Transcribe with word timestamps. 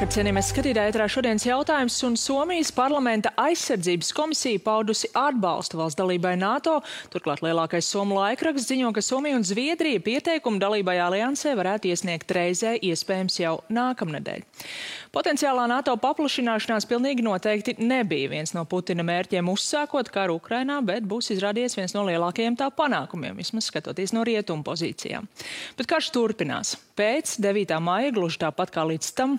Labvakar, 0.00 0.14
cienījamies 0.16 0.46
skatītāji, 0.48 0.90
ētrā 0.94 1.06
šodienas 1.12 1.44
jautājums, 1.44 1.98
un 2.08 2.14
Somijas 2.16 2.70
parlamenta 2.72 3.34
aizsardzības 3.36 4.14
komisija 4.16 4.62
paudusi 4.64 5.10
atbalstu 5.12 5.76
valsts 5.76 5.98
dalībai 5.98 6.38
NATO. 6.40 6.78
Turklāt 7.12 7.42
lielākais 7.44 7.84
Somu 7.84 8.16
laikraksts 8.16 8.70
ziņo, 8.72 8.94
ka 8.96 9.04
Somija 9.04 9.36
un 9.36 9.44
Zviedrija 9.44 10.00
pieteikumu 10.00 10.56
dalībai 10.62 10.96
aliansē 11.04 11.52
varētu 11.58 11.92
iesniegt 11.92 12.32
reizē, 12.32 12.78
iespējams 12.80 13.36
jau 13.42 13.58
nākamnedēļ. 13.68 14.48
Potenciālā 15.12 15.66
NATO 15.66 15.92
paplašināšanās 16.00 16.84
pilnīgi 16.88 17.24
noteikti 17.26 17.76
nebija 17.82 18.30
viens 18.30 18.54
no 18.56 18.62
Putina 18.70 19.04
mērķiem 19.04 19.52
uzsākot 19.52 20.08
karu 20.14 20.38
Ukrainā, 20.40 20.78
bet 20.86 21.04
būs 21.04 21.32
izrādījies 21.34 21.76
viens 21.76 21.96
no 21.96 22.06
lielākajiem 22.06 22.56
tā 22.56 22.70
panākumiem, 22.72 23.36
vismaz 23.36 23.68
skatoties 23.68 24.14
no 24.16 24.24
rietumu 24.24 24.64
pozīcijām. 24.64 25.26
Bet 25.76 25.90
karš 25.90 26.12
turpinās. 26.14 26.76
Pēc 26.94 27.38
9. 27.42 27.74
māja 27.82 28.14
gluži 28.14 28.38
tāpat 28.42 28.70
kā 28.70 28.86
līdz 28.86 29.10
tam 29.18 29.38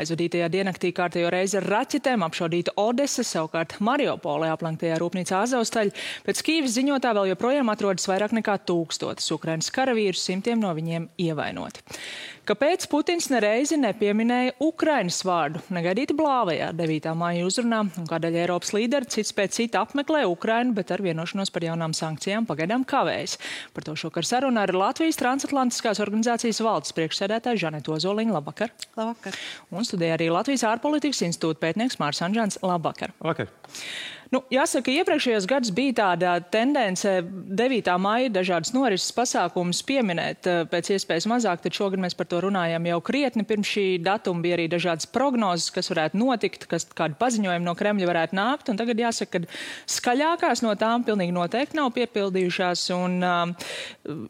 Aizvadītajā 0.00 0.48
diennaktī 0.52 0.90
kārtējo 0.96 1.30
reizi 1.32 1.58
ar 1.60 1.68
raķetēm 1.68 2.24
apšaudīta 2.26 2.74
Odesa, 2.80 3.24
savukārt 3.26 3.76
Mariupolē 3.84 4.50
aplenktajā 4.54 4.96
rūpnīcā 5.02 5.44
Azovstaļa. 5.44 5.94
Pēc 6.26 6.42
Kīvas 6.46 6.76
ziņotā 6.78 7.12
vēl 7.16 7.32
joprojām 7.34 7.72
atrodas 7.72 8.08
vairāk 8.10 8.34
nekā 8.40 8.56
tūkstotis 8.70 9.30
Ukrainas 9.36 9.70
karavīrus, 9.74 10.24
simtiem 10.24 10.62
no 10.62 10.72
viņiem 10.76 11.10
ievainoti. 11.20 11.84
Kāpēc 12.50 12.86
Putins 12.90 13.28
nereizi 13.30 13.76
nepieminēja 13.78 14.56
Ukrainas 14.64 15.20
vārdu 15.22 15.60
negaidīti 15.70 16.16
blāvajā 16.18 16.72
9. 16.74 17.12
māja 17.14 17.44
uzrunā 17.46 17.84
un 18.00 18.08
kādēļ 18.10 18.38
Eiropas 18.40 18.72
līderi 18.74 19.06
cits 19.12 19.30
pēc 19.36 19.54
cita 19.54 19.84
apmeklē 19.84 20.24
Ukrainu, 20.26 20.72
bet 20.74 20.90
ar 20.90 21.04
vienošanos 21.04 21.52
par 21.54 21.68
jaunām 21.68 21.94
sankcijām 21.94 22.48
pagaidām 22.48 22.82
kavējas? 22.90 23.36
Par 23.76 23.86
to 23.86 23.94
šokar 24.02 24.26
saruna 24.26 24.64
ar 24.64 24.72
Latvijas 24.74 25.20
transatlantiskās 25.20 26.02
organizācijas 26.02 26.58
valdes 26.64 26.96
priekšsēdētāju 26.96 27.62
Žanetu 27.68 27.94
Ozoliņu. 27.94 28.34
Labvakar! 28.34 28.74
Labvakar! 28.98 29.38
Un 29.70 29.86
studēja 29.90 30.16
arī 30.16 30.30
Latvijas 30.32 30.64
ārpolitikas 30.70 31.24
institūta 31.26 31.60
pētnieks 31.66 32.00
Mārs 32.00 32.22
Anžāns. 32.24 32.60
Labvakar! 32.64 33.12
Labvakar. 33.20 33.50
Nu, 34.30 34.44
jāsaka, 34.46 34.92
iepriekšējos 34.94 35.46
gados 35.50 35.72
bija 35.74 35.94
tāda 35.98 36.36
tendence 36.54 37.16
9. 37.26 37.88
maija 37.98 38.30
dažādas 38.30 38.70
norises 38.70 39.10
pasākumus 39.16 39.80
pieminēt 39.88 40.46
eh, 40.46 40.60
pēc 40.70 40.92
iespējas 40.94 41.26
mazāk, 41.30 41.64
tad 41.64 41.74
šogad 41.74 41.98
mēs 41.98 42.14
par 42.14 42.28
to 42.30 42.38
runājam 42.44 42.86
jau 42.86 43.00
krietni. 43.02 43.42
Pirms 43.48 43.72
šī 43.74 43.84
datuma 44.06 44.44
bija 44.46 44.60
arī 44.60 44.68
dažādas 44.70 45.10
prognozes, 45.10 45.72
kas 45.74 45.90
varētu 45.90 46.22
notikt, 46.22 46.68
kas 46.70 46.86
kādi 46.94 47.18
paziņojumi 47.18 47.66
no 47.66 47.74
Kremļa 47.74 48.10
varētu 48.12 48.38
nākt. 48.38 48.70
Tagad 48.70 49.02
jāsaka, 49.02 49.42
ka 49.42 49.94
skaļākās 49.98 50.62
no 50.62 50.78
tām 50.78 51.02
pilnīgi 51.08 51.34
noteikti 51.34 51.80
nav 51.80 51.90
piepildījušās. 51.98 52.86
Un 52.94 53.18
uh, 53.26 53.70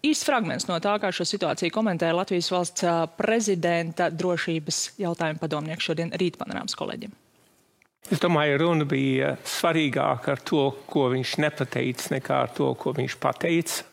īsts 0.00 0.24
fragments 0.24 0.70
no 0.72 0.80
tā, 0.80 0.96
kā 1.02 1.12
šo 1.12 1.28
situāciju 1.28 1.76
komentēja 1.76 2.16
Latvijas 2.16 2.48
valsts 2.56 2.88
uh, 2.88 3.04
prezidenta 3.20 4.08
drošības 4.08 4.86
jautājumu 5.04 5.44
padomnieks 5.44 5.92
šodien 5.92 6.16
rīt 6.16 6.40
panorāmas 6.40 6.78
kolēģiem. 6.80 7.12
Es 8.10 8.18
domāju, 8.18 8.56
runa 8.58 8.86
bija 8.90 9.36
svarīgāka 9.46 10.32
ar 10.34 10.40
to, 10.42 10.64
ko 10.90 11.06
viņš 11.12 11.36
nepateica, 11.44 12.08
nekā 12.16 12.38
ar 12.46 12.54
to, 12.56 12.72
ko 12.74 12.90
viņš 12.96 13.14
pateica. 13.22 13.84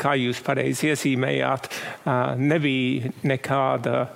Kā 0.00 0.14
jūs 0.16 0.40
pareizi 0.46 0.88
iezīmējāt, 0.92 1.68
nebija 2.40 3.12
nekāda 3.28 4.06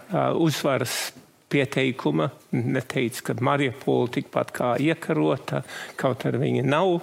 uzvaras 0.40 1.10
pieteikuma. 1.50 2.30
Neteica, 2.50 3.22
ka 3.28 3.34
Mariupola 3.46 4.08
tikpat 4.16 4.48
kā 4.54 4.70
iekarota, 4.82 5.60
kaut 5.98 6.24
arī 6.26 6.40
viņa 6.42 6.64
nav. 6.66 6.96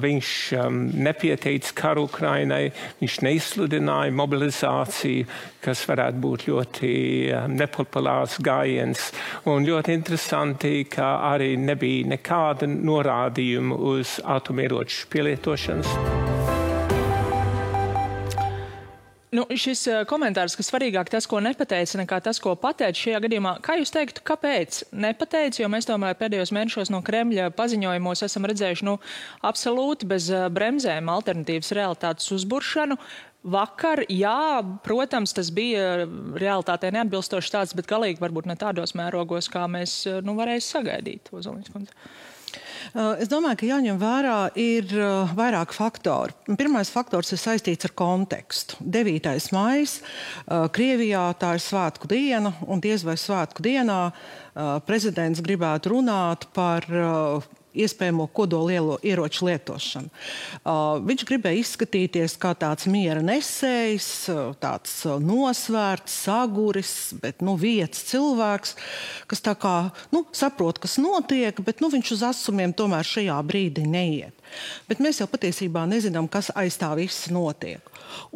Viņš 0.00 0.30
um, 0.56 0.78
nepieteica 1.04 1.74
karu 1.76 2.06
Ukrainai, 2.08 2.70
viņš 3.02 3.18
neizsludināja 3.26 4.14
mobilizāciju, 4.16 5.26
kas 5.64 5.84
varētu 5.90 6.22
būt 6.24 6.46
ļoti 6.48 6.94
um, 7.36 7.58
nepopulārs 7.60 8.38
gājiens. 8.44 9.10
Un 9.52 9.68
ļoti 9.68 9.98
interesanti, 9.98 10.72
ka 10.88 11.18
arī 11.34 11.52
nebija 11.60 12.14
nekāda 12.14 12.70
norādījuma 12.72 13.76
uz 13.92 14.16
atomieroču 14.24 15.12
pielietošanas. 15.12 16.27
Nu, 19.28 19.44
šis 19.60 19.82
komentārs, 20.08 20.54
ka 20.56 20.64
svarīgāk 20.64 21.10
tas, 21.12 21.26
ko 21.28 21.40
nepateica, 21.44 21.98
nekā 22.00 22.20
tas, 22.24 22.38
ko 22.40 22.54
pateica 22.56 22.96
šajā 22.96 23.18
gadījumā, 23.26 23.58
kā 23.64 23.76
jūs 23.76 23.92
teiktu, 23.92 24.22
kāpēc 24.24 24.80
nepateica? 24.96 25.60
Jo 25.60 25.68
mēs 25.72 25.88
tomēr 25.88 26.16
pēdējos 26.16 26.52
mēnešos 26.56 26.92
no 26.94 27.02
Kremļa 27.04 27.50
paziņojumos 27.58 28.24
esam 28.24 28.48
redzējuši 28.48 28.86
nu, 28.88 28.96
absolūti 29.44 30.08
bez 30.08 30.30
bremzēm 30.56 31.12
alternatīvas 31.12 31.74
realitātes 31.76 32.32
uzburšanu. 32.38 32.96
Vakar, 33.48 34.02
jā, 34.10 34.64
protams, 34.84 35.36
tas 35.36 35.52
bija 35.54 36.08
realitātei 36.40 36.90
neatbilstošs 36.96 37.52
tāds, 37.52 37.76
bet 37.76 37.88
galīgi 37.88 38.24
varbūt 38.24 38.48
ne 38.48 38.56
tādos 38.58 38.96
mērogos, 38.98 39.50
kā 39.52 39.68
mēs 39.70 40.00
nu, 40.24 40.34
varējām 40.40 40.64
sagaidīt. 40.64 41.30
Ozoliņas 41.36 41.76
kundze. 41.76 41.94
Eh, 42.52 43.22
es 43.22 43.30
domāju, 43.30 43.60
ka 43.60 43.68
jāņem 43.68 43.98
vērā 44.00 44.38
ir 44.58 44.92
eh, 44.96 45.34
vairāk 45.38 45.74
faktori. 45.76 46.34
Pirmais 46.58 46.90
faktors 46.92 47.32
ir 47.34 47.40
saistīts 47.42 47.88
ar 47.88 47.94
kontekstu. 47.98 48.78
9. 48.80 49.28
maija 49.56 49.84
eh, 49.84 50.66
Krievijā 50.74 51.24
tā 51.40 51.54
ir 51.58 51.64
svētku 51.64 52.10
diena, 52.10 52.54
un 52.66 52.82
diez 52.84 53.04
vai 53.06 53.18
svētku 53.20 53.64
dienā 53.64 54.00
prezidents 54.88 55.38
gribētu 55.44 55.92
runāt 55.92 56.48
par 56.50 56.82
iespējamo 57.76 58.28
kodolielo 58.34 58.98
ieroču 59.04 59.48
lietošanu. 59.48 60.10
Uh, 60.62 60.98
viņš 61.04 61.24
gribēja 61.28 61.62
izskatīties 61.62 62.36
kā 62.40 62.54
tāds 62.58 62.88
miera 62.90 63.22
nesējs, 63.24 64.08
tāds 64.62 64.94
nosvērts, 65.24 66.16
saguris, 66.24 66.94
bet 67.22 67.44
nu, 67.44 67.58
vietas 67.60 68.04
cilvēks, 68.10 68.74
kas 69.30 69.44
kā, 69.60 69.76
nu, 70.14 70.24
saprot, 70.32 70.80
kas 70.82 70.98
notiek, 71.02 71.60
bet 71.64 71.82
nu, 71.84 71.92
viņš 71.92 72.14
uz 72.18 72.26
asumiem 72.32 72.74
tomēr 72.76 73.06
šajā 73.06 73.38
brīdī 73.46 73.86
neiet. 73.88 74.34
Bet 74.88 75.02
mēs 75.04 75.20
jau 75.20 75.28
patiesībā 75.30 75.84
nezinām, 75.88 76.28
kas 76.30 76.52
aiz 76.56 76.78
tā 76.80 76.94
viss 76.98 77.28
notiek. 77.32 77.84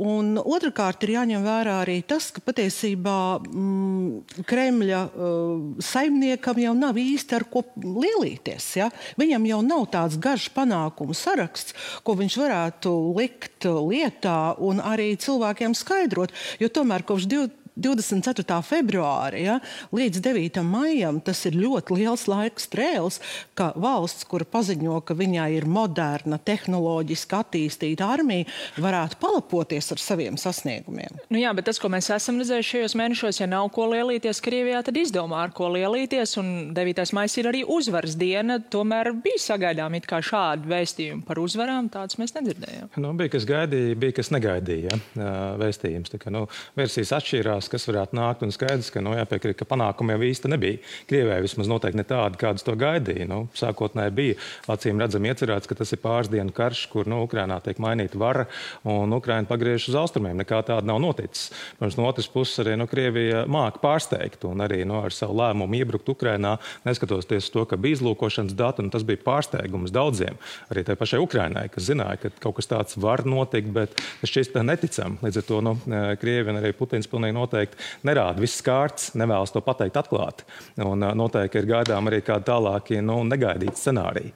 Un 0.00 0.36
otrkārt, 0.40 1.04
ir 1.04 1.14
jāņem 1.16 1.44
vērā 1.46 1.78
arī 1.82 1.98
tas, 2.08 2.30
ka 2.34 2.42
patiesībā 2.44 3.16
mm, 3.42 4.44
Kremļa 4.48 5.00
uh, 5.06 5.64
saimniekam 5.82 6.60
jau 6.62 6.74
nav 6.78 6.98
īsti 7.00 7.38
ar 7.38 7.46
ko 7.50 7.64
lielīties. 7.82 8.68
Ja? 8.80 8.90
Viņam 9.20 9.48
jau 9.50 9.62
nav 9.66 9.88
tāds 9.94 10.18
garš 10.22 10.48
panākumu 10.54 11.16
saraksts, 11.16 11.76
ko 12.04 12.16
viņš 12.18 12.38
varētu 12.42 12.94
likt 13.16 13.68
lietā 13.68 14.54
un 14.62 14.82
arī 14.82 15.12
cilvēkiem 15.20 15.76
skaidrot. 15.78 16.34
Jo 16.62 16.72
tomēr 16.72 17.06
kopš 17.06 17.28
20. 17.30 17.61
24. 17.76 18.58
februāra 18.66 19.38
ja, 19.40 19.58
līdz 19.94 20.20
9. 20.24 20.60
maijam 20.66 21.20
tas 21.24 21.40
ir 21.48 21.56
ļoti 21.56 21.96
liels 21.96 22.26
laiks 22.28 22.66
strēls, 22.68 23.18
ka 23.58 23.70
valsts, 23.80 24.26
kura 24.28 24.44
paziņo, 24.48 24.98
ka 25.06 25.16
viņai 25.16 25.48
ir 25.56 25.66
moderna, 25.68 26.36
tehnoloģiski 26.36 27.38
attīstīta 27.38 28.08
armija, 28.12 28.48
varētu 28.82 29.18
palapoties 29.22 29.92
ar 29.94 30.02
saviem 30.02 30.36
sasniegumiem. 30.40 31.20
Nu 31.32 31.40
jā, 31.40 31.52
bet 31.56 31.68
tas, 31.70 31.80
ko 31.80 31.88
mēs 31.92 32.10
esam 32.12 32.40
redzējuši 32.42 32.76
šajos 32.76 32.96
mēnešos, 32.98 33.40
ja 33.40 33.48
nav 33.50 33.70
ko 33.74 33.88
lielīties 33.92 34.42
Krievijā, 34.44 34.82
tad 34.84 34.98
izdomā, 35.00 35.42
ar 35.46 35.54
ko 35.56 35.70
lielīties. 35.72 36.36
Un 36.42 36.52
9. 36.76 37.04
maijs 37.16 37.38
ir 37.40 37.48
arī 37.50 37.62
uzvaras 37.64 38.16
diena. 38.20 38.58
Tomēr 38.72 39.12
bija 39.24 39.40
sagaidām 39.46 39.96
it 39.98 40.08
kā 40.10 40.20
šādi 40.24 40.68
vēstījumi 40.70 41.24
par 41.28 41.40
uzvarām. 41.42 41.88
Tādus 41.92 42.18
mēs 42.20 42.34
nedzirdējām. 42.36 42.92
Nu, 43.02 43.12
bija 43.18 43.34
kas 43.36 43.46
gaidīja, 43.48 43.98
bija 44.02 44.18
kas 44.18 44.32
negaidīja 44.34 44.96
ja, 45.16 45.32
vēstījums. 45.60 46.12
Tā 46.12 46.20
kā, 46.22 46.32
nu, 46.34 46.44
versijas 46.78 47.14
atšķīrās 47.18 47.61
skatījās, 47.62 47.70
kas 47.70 47.88
varētu 47.88 48.16
nākt. 48.16 48.42
Un 48.42 48.52
skaidrs, 48.52 48.90
ka 48.92 49.00
nu, 49.02 49.14
jāpiekrīt, 49.16 49.56
ka 49.58 49.66
panākumi 49.68 50.14
jau 50.14 50.22
īsti 50.26 50.50
nebija. 50.50 50.78
Krievijai 51.08 51.42
vismaz 51.42 51.68
noteikti 51.68 51.98
ne 51.98 52.04
tādi, 52.04 52.38
kādus 52.40 52.64
to 52.64 52.74
gaidīja. 52.76 53.26
Nu, 53.28 53.48
sākotnēji 53.54 54.14
bija 54.14 54.36
acīm 54.72 55.00
redzami 55.00 55.30
iecerēts, 55.30 55.68
ka 55.68 55.76
tas 55.78 55.92
ir 55.92 56.00
pāris 56.02 56.30
dienu 56.30 56.52
karš, 56.52 56.86
kur 56.92 57.08
nu, 57.10 57.22
Ukrainā 57.26 57.60
tiek 57.62 57.78
mainīta 57.82 58.19
vara 58.19 58.46
un 58.84 59.12
Ukraina 59.12 59.46
pagriež 59.48 59.88
uz 59.90 59.98
austrumiem. 59.98 60.37
Nekā 60.42 60.62
tāda 60.66 60.87
nav 60.87 61.00
noticis. 61.02 61.52
Protams, 61.78 61.98
no 61.98 62.08
otras 62.08 62.28
puses 62.32 62.62
arī 62.62 62.76
nu, 62.78 62.88
Krievija 62.90 63.44
māca 63.50 63.81
pārsteigt 63.82 64.46
un 64.48 64.64
arī 64.64 64.82
nu, 64.88 65.00
ar 65.02 65.14
savu 65.14 65.37
lēmumu 65.38 65.78
iebrukt 65.81 66.08
Ukrainā, 66.12 66.56
neskatoties 66.87 67.46
uz 67.46 67.52
to, 67.52 67.66
ka 67.69 67.78
bija 67.81 67.98
izlūkošanas 67.98 68.56
dati, 68.58 68.84
un 68.84 68.92
tas 68.92 69.06
bija 69.06 69.22
pārsteigums 69.25 69.94
daudziem. 69.94 70.38
Arī 70.72 70.84
tai 70.87 70.98
pašai 70.98 71.22
Ukrainai, 71.22 71.69
kas 71.72 71.88
zināja, 71.90 72.19
ka 72.25 72.32
kaut 72.42 72.58
kas 72.58 72.70
tāds 72.70 72.98
var 73.00 73.25
notikt, 73.28 73.70
bet 73.75 73.96
tas 73.96 74.31
šķiet 74.31 74.58
neticami. 74.62 75.20
Līdz 75.22 75.40
ar 75.40 75.46
to 75.48 75.60
nu, 75.64 75.75
Krievija 76.20 76.52
un 76.52 76.60
arī 76.60 76.72
Putins 76.76 77.08
pilnīgi 77.10 77.37
noteikti 77.37 77.51
noteikti 77.52 78.06
nerāda 78.08 78.40
viss 78.40 78.62
kārts, 78.64 79.12
nevēlas 79.19 79.52
to 79.52 79.62
pateikt 79.64 79.99
atklāti. 80.00 80.46
Un 80.84 81.04
noteikti 81.19 81.60
ir 81.60 81.69
gaidām 81.69 82.08
arī 82.08 82.22
kādi 82.25 82.49
tālākie 82.49 83.02
nu, 83.04 83.22
negaidīti 83.28 83.76
scenāriji. 83.78 84.32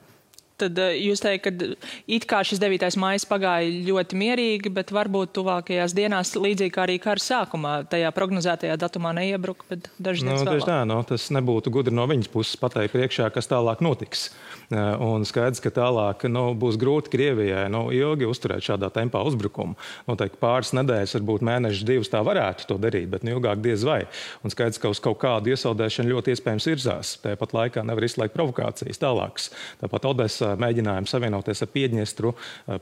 Tad 0.57 0.79
eh, 0.81 0.95
jūs 1.05 1.21
teikt, 1.21 1.45
ka 1.45 1.51
it 2.09 2.25
kā 2.29 2.39
šis 2.47 2.57
9. 2.61 2.87
maijs 2.97 3.27
pagāja 3.29 3.69
ļoti 3.85 4.17
mierīgi, 4.17 4.71
bet 4.73 4.89
varbūt 4.95 5.35
tuvākajās 5.37 5.93
dienās, 5.97 6.33
līdzīgi 6.33 6.73
kā 6.73 6.87
arī 6.87 6.95
kara 7.01 7.21
sākumā, 7.21 7.73
tajā 7.91 8.09
prognozētajā 8.15 8.77
datumā 8.81 9.13
neiebruka, 9.19 9.67
bet 9.69 9.91
dažas 10.01 10.25
nu, 10.25 10.33
dienas 10.33 10.47
vēlāk. 10.47 10.65
Tā, 10.65 10.79
nu, 10.89 10.97
tas 11.05 11.27
nebūtu 11.35 11.73
gudri 11.75 11.93
no 11.93 12.07
viņas 12.09 12.31
puses 12.33 12.57
pateikt 12.57 12.95
priekšā, 12.95 13.29
kas 13.35 13.49
tālāk 13.51 13.83
notiks. 13.85 14.31
Eh, 14.67 14.79
un 15.03 15.27
skaidrs, 15.29 15.61
ka 15.61 15.69
tālāk 15.71 16.25
nu, 16.31 16.49
būs 16.57 16.79
grūti 16.81 17.13
Krievijai 17.13 17.67
nu, 17.71 17.85
ilgi 17.93 18.25
uzturēt 18.27 18.65
šādā 18.65 18.89
tempā 18.97 19.21
uzbrukumu. 19.29 19.77
Noteikti 20.09 20.41
pāris 20.41 20.73
nedēļas, 20.73 21.15
varbūt 21.19 21.45
mēnešus, 21.45 21.85
divus 21.85 22.11
tā 22.11 22.23
varētu 22.25 22.65
to 22.71 22.79
darīt, 22.81 23.11
bet 23.13 23.23
nu, 23.23 23.37
ilgāk 23.37 23.61
diez 23.61 23.85
vai. 23.85 24.01
Un 24.41 24.51
skaidrs, 24.51 24.81
ka 24.81 24.89
uz 24.89 25.03
kaut 25.05 25.21
kādu 25.21 25.53
iesaldēšanu 25.53 26.15
ļoti 26.15 26.33
iespējams 26.33 26.67
virzās. 26.73 27.13
Tāpat 27.21 27.53
laikā 27.55 27.85
nevar 27.85 28.09
izslēgt 28.09 28.35
provokācijas 28.35 29.05
tālākas. 29.05 29.51
Tāpat 29.85 30.09
Odessa 30.09 30.46
mēģinājumi 30.61 31.11
savienoties 31.11 31.63
ar 31.65 31.71
Piedņestru, 31.73 32.33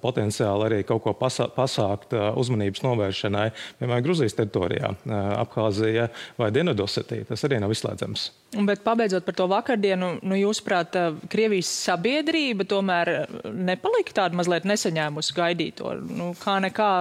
potenciāli 0.04 0.70
arī 0.70 0.80
kaut 0.88 1.04
ko 1.06 1.16
pasā, 1.18 1.48
pasākt 1.56 2.14
uzmanības 2.14 2.84
novēršanai, 2.86 3.50
piemēram, 3.80 4.06
Gruzijas 4.06 4.38
teritorijā, 4.38 4.94
Abhāzija 5.40 6.10
vai 6.40 6.52
Dienvidosetija. 6.56 7.30
Tas 7.32 7.46
arī 7.48 7.62
nav 7.64 7.74
izslēdzams. 7.74 8.30
Bet 8.56 8.86
pabeidzot 8.86 9.26
par 9.28 9.36
to 9.36 9.48
vakardienu, 9.52 10.14
nu, 10.24 10.38
jūsuprāt, 10.40 10.96
Krievijas 11.32 11.68
sabiedrība 11.90 12.64
tomēr 12.70 13.12
nepalika 13.52 14.16
tāda 14.22 14.38
mazliet 14.40 14.68
nesaņēmusi 14.70 15.36
gaidīto. 15.36 15.92
Nu, 16.08 16.30
kā 16.40 16.58
nekā 16.64 16.92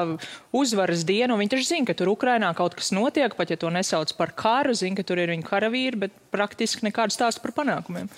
uzvaras 0.54 1.04
dienu, 1.06 1.36
viņi 1.38 1.52
taču 1.54 1.68
zina, 1.68 1.86
ka 1.86 1.96
tur 1.98 2.10
Ukrainā 2.14 2.50
kaut 2.58 2.74
kas 2.78 2.90
notiek, 2.94 3.36
pat 3.38 3.52
ja 3.54 3.58
to 3.60 3.70
nesauc 3.74 4.10
par 4.18 4.34
karu, 4.34 4.74
zina, 4.74 4.98
ka 4.98 5.06
tur 5.06 5.22
ir 5.22 5.30
viņa 5.30 5.46
karavīri, 5.46 6.00
bet 6.06 6.16
praktiski 6.34 6.88
nekādu 6.88 7.14
stāstu 7.14 7.44
par 7.44 7.54
panākumiem. 7.60 8.10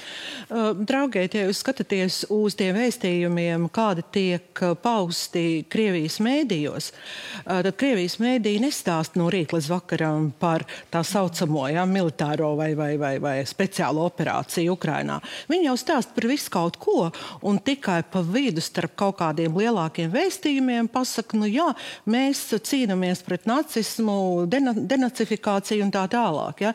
Uh, 0.48 0.72
draugiet, 0.88 1.36
ja 1.36 1.44
jūs 1.44 1.60
skatāties 1.60 2.22
uz 2.44 2.56
tiem 2.58 2.76
vēstījumiem, 2.76 3.68
kādi 3.74 4.04
tiek 4.12 4.62
pausti 4.82 5.64
Krievijas 5.72 6.18
mēdījos, 6.24 6.90
uh, 6.92 7.62
tad 7.66 7.72
Krievijas 7.80 8.18
mēdīji 8.22 8.62
nestāst 8.64 9.16
no 9.18 9.30
rīta 9.32 9.56
līdz 9.56 9.70
vakaram 9.72 10.30
par 10.40 10.66
tā 10.92 11.02
saucamo 11.06 11.66
ja, 11.72 11.86
militāro 11.88 12.52
vai, 12.58 12.72
vai, 12.78 12.92
vai, 13.00 13.14
vai 13.22 13.36
speciālo 13.48 14.04
operāciju 14.06 14.76
Ukrainā. 14.76 15.18
Viņi 15.50 15.70
jau 15.70 15.76
stāsta 15.80 16.16
par 16.16 16.28
visu 16.30 16.52
kaut 16.52 16.78
ko, 16.82 17.08
un 17.46 17.58
tikai 17.62 18.02
pa 18.10 18.22
vidu 18.24 18.62
starp 18.64 18.96
kaut 18.98 19.18
kādiem 19.20 19.56
lielākiem 19.56 20.10
vēstījumiem 20.12 20.90
pasaka, 20.92 21.38
nu 21.40 21.48
jā, 21.50 21.68
mēs 22.10 22.44
cīnāmies 22.66 23.22
pret 23.26 23.46
nacismu, 23.48 24.46
dena, 24.50 24.74
denacifikāciju 24.76 25.86
un 25.86 25.92
tā 25.94 26.06
tālāk. 26.12 26.64
Ja. 26.66 26.74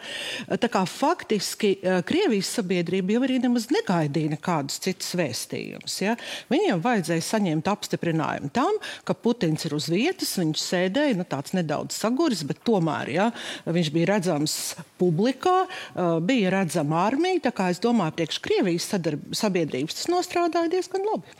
Tā 0.61 0.71
kā 0.71 0.83
faktiski 0.89 1.75
eh, 1.79 2.01
Krievijas 2.07 2.51
sabiedrība 2.57 3.15
jau 3.15 3.23
arī 3.27 3.39
nemaz 3.43 3.69
negaidīja 3.73 4.35
nekādus 4.35 4.81
citus 4.83 5.13
vēstījumus. 5.17 5.50
Ja. 6.01 6.15
Viņiem 6.51 6.81
vajadzēja 6.83 7.25
saņemt 7.27 7.69
apstiprinājumu 7.71 8.51
tam, 8.55 8.79
ka 9.07 9.15
Putins 9.17 9.65
ir 9.67 9.75
uz 9.77 9.89
vietas, 9.91 10.33
viņš 10.39 10.63
sēdēja, 10.63 11.17
nu 11.19 11.25
tāds 11.27 11.55
nedaudz 11.57 11.97
saguris, 11.97 12.43
bet 12.47 12.63
tomēr 12.67 13.11
ja, 13.11 13.27
viņš 13.65 13.91
bija 13.93 14.13
redzams 14.13 14.55
publikā, 15.01 15.65
bija 16.25 16.53
redzama 16.53 17.03
armija. 17.07 17.47
Tā 17.47 17.53
kā 17.55 17.69
es 17.73 17.81
domāju, 17.83 18.15
priekš 18.19 18.41
Krievijas 18.43 18.89
sabiedrības 19.37 19.97
tas 19.99 20.09
nostrādāja 20.11 20.71
diezgan 20.71 21.05
labi. 21.07 21.35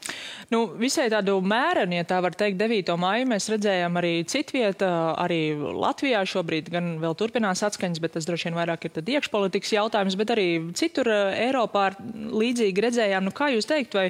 Nu, 0.51 0.65
visai 0.75 1.07
tādu 1.13 1.37
mērenu, 1.45 1.95
ja 1.95 2.05
tā 2.07 2.17
var 2.23 2.35
teikt, 2.35 2.59
9. 2.59 2.91
māju 2.99 3.27
mēs 3.29 3.47
redzējām 3.53 3.95
arī 4.01 4.13
citvietā, 4.27 4.91
arī 5.21 5.53
Latvijā 5.55 6.25
šobrīd 6.27 6.67
gan 6.73 6.89
vēl 6.99 7.15
turpinās 7.19 7.63
atskaņas, 7.63 8.01
bet 8.03 8.17
tas 8.17 8.27
droši 8.27 8.49
vien 8.49 8.57
vairāk 8.59 8.89
ir 8.89 9.13
iekšpolitikas 9.15 9.71
jautājums, 9.77 10.17
bet 10.19 10.33
arī 10.35 10.47
citur 10.77 11.07
Eiropā 11.11 11.91
līdzīgi 12.11 12.83
redzējām. 12.87 13.29
Nu, 13.29 13.33
kā 13.35 13.47
jūs 13.53 13.69
teikt, 13.69 13.95
vai 14.01 14.09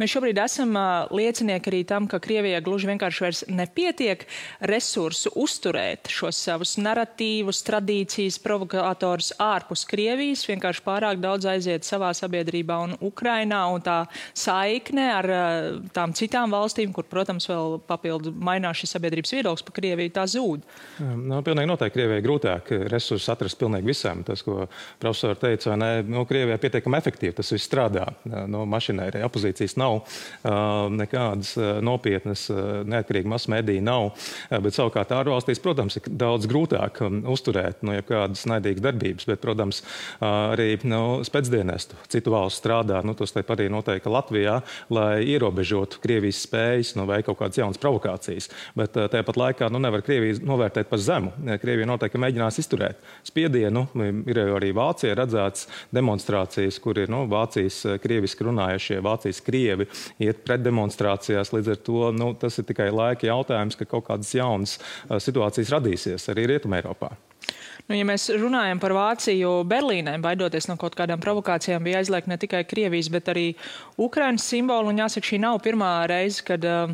mēs 0.00 0.14
šobrīd 0.14 0.40
esam 0.42 0.76
liecinieki 1.14 1.72
arī 1.72 1.82
tam, 1.88 2.08
ka 2.10 2.20
Krievijai 2.22 2.62
gluži 2.64 2.90
vienkārši 2.90 3.24
vairs 3.24 3.42
nepietiek 3.50 4.26
resursu 4.70 5.32
uzturēt 5.40 6.10
šos 6.12 6.38
savus 6.46 6.76
narratīvus, 6.80 7.62
tradīcijas, 7.66 8.40
provokātors 8.44 9.32
ārpus 9.40 9.86
Krievijas, 9.88 10.46
vienkārši 10.48 10.84
pārāk 10.86 11.20
daudz 11.22 11.48
aiziet 11.50 11.86
savā 11.88 12.12
sabiedrībā 12.16 12.78
un 12.86 12.96
Ukrainā, 13.04 13.62
un 13.74 13.84
tā 13.84 14.02
saikne 14.36 15.06
ar 15.14 15.30
tām 15.96 16.14
citām 16.16 16.52
valstīm, 16.54 16.94
kur, 16.96 17.06
protams, 17.10 17.48
vēl 17.50 17.78
papildu 17.88 18.32
mainās 18.36 18.80
šis 18.80 18.96
sabiedrības 18.96 19.34
viedoklis 19.36 19.66
par 19.66 19.76
Krieviju, 19.80 20.14
tā 20.16 20.26
zūd. 20.30 20.66
Nu, 21.00 21.40
pilnīgi 21.46 21.70
noteikti 21.70 21.98
Krievijai 21.98 22.24
grūtāk 22.24 22.72
resursus 22.92 23.30
atrast 23.32 23.58
pilnīgi 23.60 23.90
visam. 23.90 24.24
Tas, 24.26 24.44
ko 24.46 24.66
profesori 25.02 25.38
teica, 25.40 25.76
ne, 25.80 25.90
nu, 26.06 26.24
Krievijai 26.28 26.60
pietiekami 26.62 26.98
efektīvi 27.00 27.36
tas 27.40 27.52
viss 27.54 27.68
strādā. 27.70 28.06
No 28.24 28.64
mašinērija 28.70 29.29
opozīcijas 29.30 29.78
nav, 29.80 30.02
nekādas 30.98 31.54
nopietnas 31.86 32.48
neatkarīgas 32.50 33.30
masu 33.30 33.54
mediju 33.54 33.84
nav. 33.86 34.10
Bet 34.50 34.76
savukārt 34.76 35.14
ārvalstīs, 35.14 35.62
protams, 35.62 35.96
ir 35.98 36.10
daudz 36.20 36.48
grūtāk 36.50 37.00
uzturēt 37.30 37.84
nu, 37.86 37.94
jebkādas 37.96 38.46
naidīgas 38.50 38.84
darbības. 38.84 39.28
Bet, 39.30 39.42
protams, 39.44 39.82
arī 40.24 40.72
nu, 40.88 41.20
spēcdienestu 41.26 41.98
citu 42.10 42.34
valstu 42.34 42.64
strādā. 42.64 43.00
Nu, 43.06 43.14
tos 43.18 43.34
arī 43.40 43.68
noteikti 43.72 44.12
Latvijā, 44.12 44.60
lai 44.92 45.22
ierobežotu 45.30 46.00
Krievijas 46.02 46.42
spējas 46.46 46.94
nu, 46.98 47.06
veikt 47.10 47.28
kaut 47.30 47.40
kādas 47.40 47.60
jaunas 47.60 47.80
provokācijas. 47.80 48.50
Bet 48.78 48.96
tāpat 48.96 49.38
laikā 49.40 49.70
nu, 49.72 49.80
nevar 49.82 50.04
Krieviju 50.06 50.40
novērtēt 50.48 50.90
par 50.90 51.02
zemu. 51.02 51.32
Krievija 51.62 51.88
noteikti 51.90 52.20
mēģinās 52.20 52.60
izturēt 52.62 53.00
spiedienu. 53.26 53.86
Ir 54.30 54.42
arī 54.56 54.72
Vācijā 54.76 55.14
redzēts 55.18 55.68
demonstrācijas, 55.94 56.80
kur 56.82 56.98
ir 57.00 57.12
nu, 57.12 57.24
Vācijas 57.30 57.82
krieviski 58.02 58.46
runājušie, 58.46 59.00
Vācijas 59.10 59.42
krievi 59.44 59.88
iet 60.22 60.44
pret 60.46 60.62
demonstrācijās. 60.64 61.52
Līdz 61.56 61.74
ar 61.74 61.82
to 61.90 62.12
nu, 62.16 62.32
tas 62.38 62.60
ir 62.60 62.68
tikai 62.68 62.90
laika 62.94 63.28
jautājums, 63.28 63.78
ka 63.78 63.88
kaut 63.90 64.06
kādas 64.08 64.32
jaunas 64.36 64.78
situācijas 65.10 65.74
radīsies 65.76 66.30
arī 66.32 66.46
Rietumē 66.54 66.80
Eiropā. 66.80 67.12
Nu, 67.88 67.96
ja 67.96 68.06
mēs 68.06 68.28
runājam 68.38 68.78
par 68.78 68.92
Vāciju, 68.94 69.52
Berlīnē, 69.66 70.14
baidoties 70.22 70.68
no 70.70 70.76
kaut 70.78 70.94
kādām 70.94 71.18
provokācijām, 71.22 71.82
bija 71.82 71.98
aizliegta 71.98 72.30
ne 72.30 72.38
tikai 72.38 72.60
Krievijas, 72.68 73.08
bet 73.10 73.30
arī 73.32 73.46
Ukrainas 73.98 74.46
simbolu. 74.46 74.92
Un 74.92 75.00
jāsaka, 75.02 75.26
šī 75.26 75.40
nav 75.42 75.58
pirmā 75.64 75.94
reize, 76.10 76.44
kad 76.46 76.66
uh, 76.68 76.92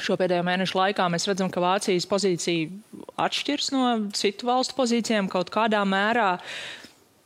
Šo 0.00 0.14
pēdējo 0.16 0.40
mēnešu 0.46 0.78
laikā 0.78 1.04
mēs 1.12 1.26
redzam, 1.28 1.50
ka 1.52 1.60
Vācijas 1.60 2.06
pozīcija 2.08 3.02
atšķiras 3.20 3.66
no 3.74 3.82
citu 4.16 4.48
valstu 4.48 4.76
pozīcijām 4.78 5.28
kaut 5.32 5.52
kādā 5.52 5.82
mērā. 5.84 6.38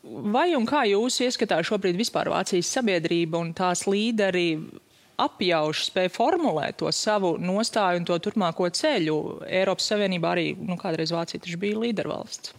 Vai 0.06 0.52
un 0.54 0.66
kā 0.68 0.84
jūs 0.86 1.18
ieskatāt 1.24 1.66
šobrīd 1.66 1.96
vispār 1.98 2.30
Vācijas 2.30 2.68
sabiedrība 2.76 3.40
un 3.42 3.52
tās 3.56 3.86
līderi 3.90 4.48
apjauš, 5.22 5.86
spēj 5.88 6.10
formulēt 6.14 6.78
to 6.82 6.92
savu 6.94 7.34
nostāju 7.42 8.02
un 8.02 8.06
to 8.08 8.18
turpmāko 8.22 8.68
ceļu? 8.70 9.16
Eiropas 9.48 9.90
Savienībā 9.90 10.36
arī 10.36 10.46
nu, 10.60 10.78
kādreiz 10.78 11.14
Vācija 11.14 11.58
bija 11.58 11.82
līdervalsts. 11.82 12.54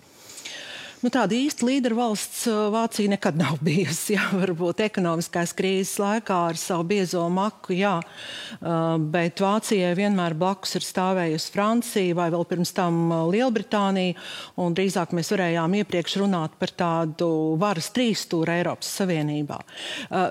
Nu, 0.97 1.11
tāda 1.13 1.35
īsta 1.37 1.61
līdervalsts 1.67 2.47
Vācija 2.73 3.11
nekad 3.11 3.35
nav 3.37 3.59
bijusi. 3.67 4.15
Jā, 4.15 4.31
varbūt 4.33 4.81
ekonomiskās 4.81 5.53
krīzes 5.57 5.99
laikā 6.01 6.37
ar 6.49 6.57
savu 6.57 6.87
biezo 6.89 7.21
maku, 7.29 7.75
jā, 7.77 7.93
bet 9.13 9.43
Vācijai 9.43 9.91
vienmēr 9.97 10.33
blakus 10.37 10.73
ir 10.79 10.87
stāvējusi 10.87 11.53
Francija 11.53 12.17
vai 12.17 12.31
vēl 12.33 12.47
pirms 12.49 12.73
tam 12.73 13.13
Lielbritānija. 13.29 14.17
Drīzāk 14.57 15.13
mēs 15.13 15.29
varējām 15.35 15.77
iepriekš 15.83 16.17
runāt 16.23 16.57
par 16.57 16.73
tādu 16.81 17.29
varas 17.61 17.91
trīsstūru 17.93 18.57
Eiropas 18.57 18.89
Savienībā. 18.97 19.61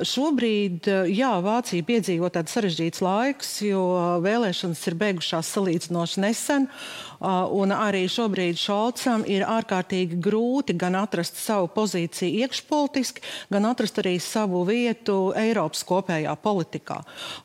Šobrīd, 0.02 0.90
jā, 1.14 1.32
Vācija 1.46 1.87
piedzīvo 1.87 2.32
tādu 2.35 2.56
sarežģīts 2.56 3.06
laiks, 3.06 3.58
jo 3.68 3.87
vēlēšanas 4.26 4.82
ir 4.90 4.99
beigušās 4.99 5.54
salīdzinoši 5.54 6.26
nesen. 6.26 6.66
Un 7.20 7.73
arī 7.73 8.04
šobrīd 8.11 8.58
Šolcam 8.61 9.25
ir 9.28 9.44
ārkārtīgi 9.49 10.18
grūti 10.23 10.76
gan 10.76 10.99
atrast 10.99 11.38
savu 11.40 11.68
pozīciju 11.73 12.44
iekšpolitiski, 12.44 13.23
gan 13.52 13.68
atrast 13.70 14.00
arī 14.02 14.16
savu 14.20 14.62
vietu 14.68 15.32
Eiropas 15.37 15.85
kopējā 15.88 16.35
politikā. 16.42 16.99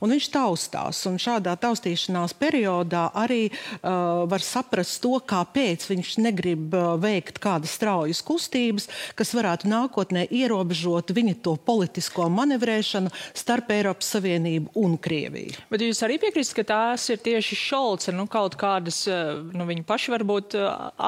Un 0.04 0.12
viņš 0.16 0.28
taustās, 0.34 1.04
un 1.08 1.20
šādā 1.22 1.56
taustīšanās 1.62 2.36
periodā 2.40 3.08
arī 3.18 3.46
uh, 3.48 4.26
var 4.32 4.44
saprast 4.44 5.00
to, 5.04 5.16
kāpēc 5.24 5.88
viņš 5.90 6.14
negrib 6.22 6.76
uh, 6.76 6.94
veikt 7.02 7.40
kādas 7.44 7.78
straujas 7.78 8.24
kustības, 8.26 8.90
kas 9.16 9.34
varētu 9.38 9.72
nākotnē 9.72 10.28
ierobežot 10.28 11.14
viņa 11.16 11.38
to 11.46 11.56
politisko 11.56 12.28
manevrēšanu 12.34 13.12
starp 13.38 13.72
Eiropas 13.72 14.12
Savienību 14.18 14.76
un 14.82 14.98
Krieviju. 15.02 15.56
Bet 15.72 15.84
jūs 15.86 16.04
arī 16.06 16.20
piekrītat, 16.22 16.56
ka 16.58 16.68
tās 16.74 17.08
ir 17.14 17.22
tieši 17.24 17.58
Šolca 17.58 18.14
nu, 18.16 18.28
kaut 18.32 18.58
kādas 18.60 19.04
nu, 19.08 19.61
viņi 19.70 19.86
paši 19.88 20.14
varbūt 20.14 20.56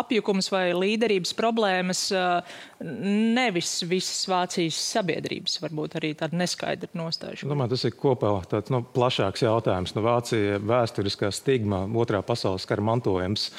apjukums 0.03 0.49
vai 0.53 0.65
līderības 0.75 1.33
problēmas 1.37 2.05
nevis 2.83 3.71
visas 3.87 4.25
Vācijas 4.27 4.77
sabiedrības, 4.91 5.57
varbūt 5.63 5.97
arī 5.99 6.11
tāda 6.19 6.37
neskaidra 6.37 6.89
nostāja. 6.97 7.47
Domāju, 7.47 7.73
tas 7.73 7.85
ir 7.87 7.95
kopā 7.95 8.31
tāds 8.51 8.73
nu, 8.73 8.81
plašāks 8.95 9.45
jautājums. 9.45 9.93
Nu, 9.95 10.03
Vācija 10.03 10.59
vēsturiskā 10.59 11.31
stigma, 11.33 11.83
otrā 11.99 12.19
pasaules 12.25 12.67
kara 12.67 12.83
mantojums, 12.83 13.49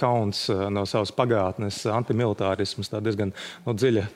kauns 0.00 0.46
no 0.72 0.86
savas 0.88 1.12
pagātnes, 1.16 1.82
antimilitārisms, 1.92 2.90
tā 2.92 3.02
diezgan 3.04 3.34
nu, 3.66 3.74
dziļa 3.76 4.06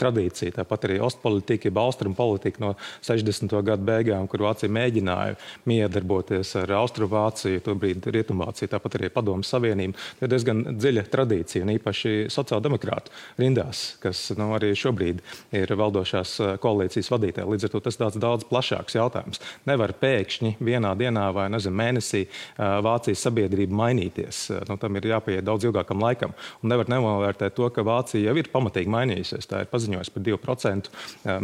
tradīcija. 0.00 0.56
Tāpat 0.58 0.88
arī 0.88 0.98
ostpolitika, 1.06 1.72
austrumu 1.80 2.18
politika 2.18 2.64
no 2.64 2.72
60. 3.06 3.54
gadu 3.66 3.86
beigām, 3.86 4.26
kur 4.30 4.44
Vācija 4.48 4.72
mēģināja 4.74 5.38
miedarboties 5.70 6.56
ar 6.60 6.74
Austrumvāciju, 6.80 7.62
tobrīd 7.66 8.10
Rietumvāciju, 8.10 8.72
tāpat 8.74 8.98
arī 8.98 9.12
Padomu 9.14 9.46
Savienību. 9.46 9.96
Tā 10.18 10.26
ir 10.26 10.34
diezgan 10.34 10.64
dziļa 10.74 11.06
tradīcija, 11.14 11.64
un 11.64 11.74
īpaši 11.76 12.16
sociāldemokrātu 12.32 13.14
rindās, 13.40 13.86
kas 14.02 14.22
nu, 14.38 14.50
arī 14.56 14.72
šobrīd 14.78 15.20
ir 15.56 15.74
valdošās 15.78 16.36
koalīcijas 16.62 17.10
vadītāji. 17.12 17.48
Līdz 17.50 17.68
ar 17.68 17.74
to 17.74 17.82
tas 17.84 18.00
tāds 18.00 18.20
daudz 18.20 18.46
plašāks 18.50 18.96
jautājums. 18.96 19.42
Nevar 19.68 19.94
pēkšņi 20.00 20.56
vienā 20.60 20.94
dienā 20.98 21.26
vai 21.36 21.48
nezinu, 21.52 21.76
mēnesī 21.80 22.24
Vācijas 22.58 23.24
sabiedrība 23.26 23.76
mainīties. 23.82 24.42
Nu, 24.68 24.76
tam 24.80 24.98
ir 24.98 25.10
jāpieiet 25.12 25.46
daudz 25.46 25.68
ilgākam 25.68 26.02
laikam. 26.02 26.34
Un 26.64 26.72
nevar 26.72 26.90
nenovērtēt 26.90 27.56
to, 27.58 27.68
ka 27.74 27.84
Vācija 27.86 28.30
jau 28.30 28.36
ir 28.40 28.50
pamatīgi 28.52 28.90
mainījusies. 28.92 29.48
Tā 29.50 29.64
ir 29.64 29.70
paziņojusi 29.72 30.14
par 30.16 30.26
2% 30.26 30.90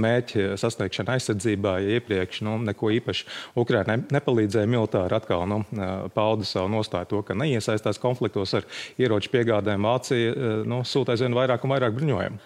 mērķi 0.06 0.46
sasniegšanu 0.60 1.14
aizsardzībā, 1.16 1.76
ja 1.84 2.00
iepriekš 2.00 2.42
nu, 2.46 2.56
neko 2.66 2.92
īpaši 2.98 3.28
Ukrainai 3.58 3.98
nepalīdzēja 4.14 4.70
militāri. 4.70 5.16
Atkal 5.16 5.46
nu, 5.50 5.62
pauda 6.14 6.46
savu 6.48 6.70
nostāju 6.72 7.10
to, 7.12 7.22
ka 7.26 7.38
neiesaistās 7.38 8.00
konfliktos 8.02 8.54
ar 8.58 8.66
ieroču 9.00 9.32
piegādēm. 9.34 9.86
Vācija 9.86 10.62
nu, 10.68 10.82
sūta 10.86 11.16
aizvien 11.16 11.36
vairāk 11.36 11.66
un 11.66 11.74
vairāk 11.76 11.96
bruņojumu. 11.96 12.45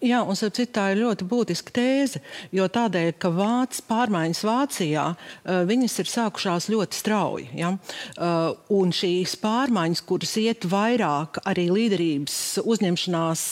Jā, 0.00 0.22
un 0.24 0.38
tā 0.72 0.84
ir 0.92 1.02
ļoti 1.02 1.26
būtiska 1.28 1.72
tēze, 1.76 2.22
jo 2.54 2.64
tādēļ, 2.72 3.10
ka 3.20 3.28
vāc, 3.34 3.82
pārmaiņas 3.84 4.40
Vācijā 4.46 5.04
viņas 5.68 5.96
ir 6.00 6.08
sākušās 6.08 6.68
ļoti 6.72 6.96
strauji. 6.96 7.48
Ja? 7.58 7.74
Un 8.72 8.94
šīs 8.96 9.34
pārmaiņas, 9.42 10.02
kuras 10.08 10.32
iet 10.40 10.64
vairāk 10.64 11.42
arī 11.48 11.66
līderības 11.74 12.62
uzņemšanās 12.64 13.42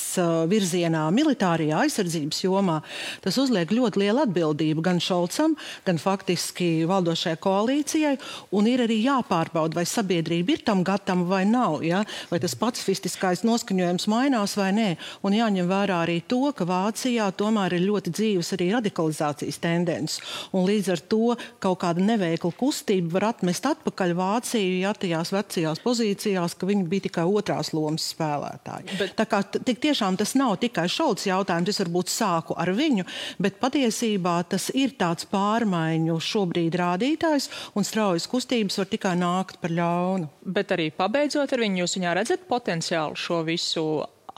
virzienā 0.48 1.02
militārajā 1.12 1.82
aizsardzības 1.84 2.40
jomā, 2.46 2.78
tas 3.24 3.36
uzliek 3.42 3.74
ļoti 3.76 4.04
lielu 4.04 4.24
atbildību 4.24 4.86
gan 4.86 5.02
Šolcam, 5.02 5.58
gan 5.84 6.00
faktiski 6.00 6.86
valdošajai 6.88 7.40
koalīcijai, 7.44 8.14
un 8.56 8.70
ir 8.70 8.86
arī 8.86 9.02
jāpārbauda, 9.02 9.76
vai 9.76 9.84
sabiedrība 9.88 10.56
ir 10.56 10.64
tam 10.64 10.86
gatava 10.88 11.28
vai 11.34 11.44
nav, 11.48 11.84
ja? 11.84 12.00
vai 12.32 12.40
tas 12.40 12.56
pacifistiskais 12.56 13.44
noskaņojums 13.44 14.08
mainās 14.08 14.56
vai 14.56 14.72
nē, 14.76 14.90
un 15.26 15.36
jāņem 15.36 15.68
vērā 15.68 16.02
arī 16.06 16.20
to, 16.30 16.40
ka 16.56 16.66
Vācijā 16.68 17.26
tomēr 17.36 17.74
ir 17.76 17.86
ļoti 17.88 18.12
dzīves 18.14 18.54
arī 18.56 18.70
radikalizācijas 18.76 19.58
tendences. 19.62 20.20
Un 20.54 20.66
līdz 20.68 20.92
ar 20.94 21.02
to 21.10 21.34
kaut 21.62 21.80
kāda 21.82 22.04
neveikla 22.04 22.52
kustība 22.60 23.16
var 23.16 23.30
atmest 23.32 23.66
atpakaļ 23.70 24.14
Vāciju, 24.18 24.78
ja 24.84 24.94
tajās 24.94 25.32
vecajās 25.34 25.82
pozīcijās, 25.84 26.56
ka 26.58 26.68
viņi 26.70 26.86
bija 26.90 27.06
tikai 27.08 27.26
otrās 27.28 27.72
lomas 27.76 28.10
spēlētāji. 28.14 28.98
Bet... 29.00 29.16
Tā 29.18 29.26
kā 29.30 29.42
tik 29.56 29.82
tiešām 29.82 30.18
tas 30.20 30.36
nav 30.38 30.56
tikai 30.62 30.86
šauts 30.90 31.26
jautājums, 31.28 31.72
es 31.72 31.82
varbūt 31.82 32.12
sāku 32.12 32.56
ar 32.60 32.72
viņu, 32.76 33.06
bet 33.42 33.58
patiesībā 33.62 34.38
tas 34.50 34.70
ir 34.76 34.94
tāds 35.00 35.26
pārmaiņu 35.30 36.18
šobrīd 36.30 36.78
rādītājs, 36.80 37.50
un 37.74 37.86
straujas 37.86 38.28
kustības 38.30 38.78
var 38.80 38.90
tikai 38.90 39.16
nākt 39.20 39.60
par 39.62 39.74
ļaunu. 39.74 40.30
Bet 40.46 40.72
arī 40.76 40.90
pabeidzot 40.94 41.52
ar 41.52 41.64
viņu, 41.64 41.84
jūs 41.84 41.98
viņā 41.98 42.16
redzat 42.20 42.48
potenciālu 42.50 43.18
šo 43.18 43.42
visu 43.46 43.86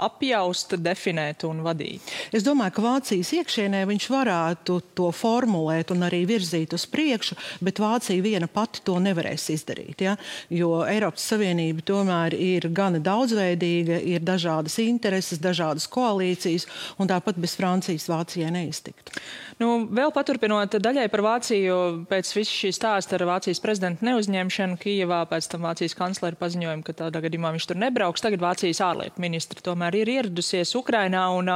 apjaust, 0.06 0.76
definēt 0.82 1.46
un 1.48 1.62
vadīt? 1.64 2.12
Es 2.34 2.44
domāju, 2.46 2.76
ka 2.76 2.84
Vācijas 2.86 3.32
iekšienē 3.38 3.84
viņš 3.90 4.08
varētu 4.12 4.78
to 4.98 5.10
formulēt 5.14 5.92
un 5.94 6.06
arī 6.06 6.24
virzīt 6.28 6.74
uz 6.76 6.86
priekšu, 6.90 7.38
bet 7.64 7.80
Vācija 7.82 8.22
viena 8.24 8.48
pati 8.50 8.82
to 8.86 8.98
nevarēs 9.02 9.48
izdarīt. 9.54 10.04
Ja? 10.06 10.16
Jo 10.52 10.82
Eiropas 10.88 11.26
Savienība 11.32 11.84
tomēr 11.86 12.36
ir 12.36 12.68
gana 12.74 13.00
daudzveidīga, 13.02 14.00
ir 14.14 14.24
dažādas 14.26 14.78
intereses, 14.82 15.42
dažādas 15.42 15.88
koalīcijas, 15.92 16.68
un 16.98 17.10
tāpat 17.10 17.38
bez 17.42 17.56
Francijas 17.58 18.08
Vācijai 18.10 18.52
neiztikt. 18.54 19.14
Nu, 19.60 19.84
vēl 19.92 20.10
paturpinot 20.14 20.74
daļai 20.82 21.06
par 21.12 21.22
Vāciju, 21.26 21.76
pēc 22.10 22.30
visu 22.34 22.54
šī 22.64 22.72
stāsta 22.74 23.14
ar 23.18 23.26
Vācijas 23.28 23.60
prezidenta 23.62 24.06
neuzņemšanu 24.08 24.78
Kijevā, 24.80 25.22
pēc 25.30 25.48
tam 25.52 25.66
Vācijas 25.68 25.94
kanclera 25.98 26.38
paziņojumu, 26.40 26.84
ka 26.86 26.96
tādā 27.04 27.22
gadījumā 27.22 27.52
viņš 27.54 27.68
tur 27.70 27.78
nebrauks. 27.82 28.24
Tagad 28.24 28.42
Vācijas 28.42 28.82
ārlietu 28.82 29.22
ministra 29.22 29.62
tomēr 29.62 29.91
ir 29.98 30.10
ieradusies 30.12 30.74
Ukrainā 30.78 31.24
un 31.36 31.50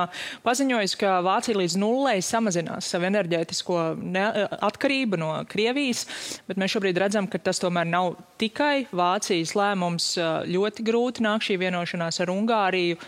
paziņojusi, 0.44 0.98
ka 1.00 1.18
Vācija 1.26 1.58
līdz 1.58 1.76
nullei 1.80 2.18
samazinās 2.24 2.90
savu 2.92 3.08
enerģētisko 3.08 3.78
atkarību 4.68 5.20
no 5.20 5.30
Krievijas, 5.50 6.04
bet 6.48 6.60
mēs 6.60 6.76
šobrīd 6.76 7.00
redzam, 7.02 7.30
ka 7.30 7.40
tas 7.42 7.62
tomēr 7.62 7.88
nav 7.88 8.14
tikai 8.40 8.86
Vācijas 8.92 9.56
lēmums. 9.58 10.12
Ļoti 10.50 10.86
grūti 10.86 11.26
nāk 11.26 11.46
šī 11.46 11.60
vienošanās 11.66 12.22
ar 12.24 12.34
Ungāriju. 12.34 13.00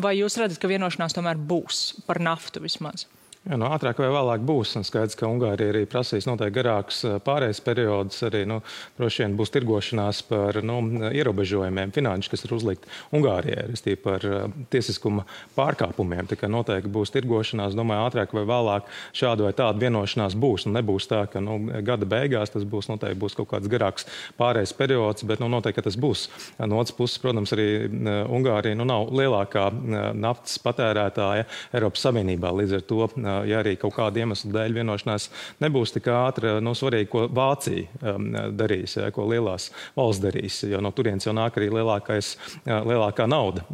Vai 0.00 0.16
jūs 0.20 0.38
redzat, 0.40 0.60
ka 0.62 0.70
vienošanās 0.70 1.16
tomēr 1.16 1.38
būs 1.38 2.04
par 2.06 2.22
naftu 2.22 2.62
vismaz? 2.62 3.08
Jā, 3.40 3.56
no 3.56 3.70
ātrāk 3.72 3.96
vai 4.02 4.10
vēlāk 4.12 4.42
būs. 4.44 4.74
Un 4.76 4.84
skaidrs, 4.84 5.14
ka 5.16 5.24
Ungārija 5.24 5.72
arī 5.72 5.86
prasīs 5.88 6.26
noteikti 6.28 6.58
garāks 6.58 6.98
pārējais 7.24 7.62
periods. 7.64 8.18
Arī 8.28 8.42
nu, 8.44 8.58
droši 8.98 9.22
vien 9.22 9.36
būs 9.38 9.52
tirgošanās 9.54 10.18
par 10.28 10.58
nu, 10.60 10.76
ierobežojumiem 11.08 11.94
finanšu, 11.96 12.28
kas 12.34 12.44
ir 12.44 12.52
uzlikti 12.52 12.90
Ungārijai, 13.16 13.64
restīvi 13.70 13.96
par 14.04 14.26
tiesiskuma 14.68 15.24
pārkāpumiem. 15.56 16.28
Tā 16.28 16.36
kā 16.36 16.50
noteikti 16.52 16.92
būs 16.92 17.14
tirgošanās. 17.14 17.78
Domāju, 17.78 18.10
ātrāk 18.10 18.34
vai 18.36 18.42
vēlāk 18.50 18.92
šāda 19.16 19.48
vai 19.48 19.54
tāda 19.56 19.86
vienošanās 19.86 20.36
būs. 20.36 20.68
Un 20.68 20.76
nebūs 20.76 21.08
tā, 21.08 21.22
ka 21.32 21.40
nu, 21.40 21.56
gada 21.86 22.04
beigās 22.12 22.52
tas 22.52 22.68
būs, 22.68 22.90
noteikti 22.92 23.22
būs 23.24 23.38
kaut 23.40 23.48
kāds 23.54 23.72
garāks 23.72 24.04
pārējais 24.36 24.76
periods, 24.76 25.24
bet 25.24 25.40
nu, 25.40 25.48
noteikti 25.48 25.86
tas 25.88 25.96
būs. 25.96 26.26
No 26.60 26.84
otras 26.84 26.92
puses, 27.00 27.16
protams, 27.24 27.56
arī 27.56 27.88
Ungārija 28.28 28.76
nu, 28.76 28.84
nav 28.92 29.08
lielākā 29.16 29.70
naftas 30.12 30.60
patērētāja 30.60 31.48
Eiropas 31.72 32.04
Savienībā. 32.04 32.52
Līdz 32.60 32.78
ar 32.82 32.86
to 32.92 33.02
ja 33.48 33.60
arī 33.62 33.76
kaut 33.80 33.94
kāda 33.96 34.22
iemesla 34.22 34.52
dēļ 34.56 34.80
vienošanās 34.80 35.28
nebūs 35.62 35.94
tik 35.96 36.10
ātra, 36.14 36.58
nu, 36.64 36.74
svarīgi, 36.76 37.10
ko 37.12 37.26
Vācija 37.34 38.14
um, 38.14 38.28
darīs, 38.56 38.96
ja, 38.98 39.10
ko 39.14 39.28
lielās 39.30 39.70
valsts 39.96 40.24
darīs. 40.24 40.62
Jo 40.70 40.82
no 40.84 40.92
turienes 40.96 41.28
jau 41.28 41.36
nāk 41.36 41.60
arī 41.60 41.70
lielākais, 41.74 42.34
lielākā 42.66 43.28
nauda 43.30 43.64